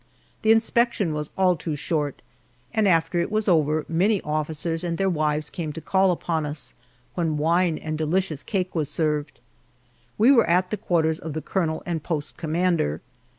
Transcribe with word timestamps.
The 0.41 0.51
inspection 0.51 1.13
was 1.13 1.29
all 1.37 1.55
too 1.55 1.75
short, 1.75 2.23
and 2.73 2.87
after 2.87 3.19
it 3.19 3.31
was 3.31 3.47
over, 3.47 3.85
many 3.87 4.19
officers 4.23 4.83
and 4.83 4.97
their 4.97 5.11
wives 5.11 5.51
came 5.51 5.71
to 5.73 5.79
call 5.79 6.09
upon 6.09 6.43
us, 6.43 6.73
when 7.13 7.37
wine 7.37 7.77
and 7.77 7.99
delicious 7.99 8.41
cake 8.41 8.73
was 8.73 8.89
served. 8.89 9.39
We 10.17 10.31
were 10.31 10.45
at 10.49 10.71
the 10.71 10.77
quarters 10.77 11.19
of 11.19 11.33
the 11.33 11.41
colonel 11.43 11.83
and 11.85 12.01
post 12.01 12.35
commander. 12.35 13.01